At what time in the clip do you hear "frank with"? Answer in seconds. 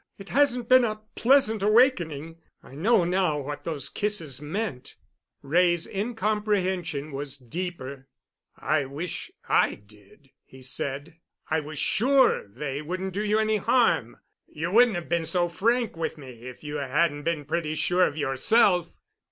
15.47-16.17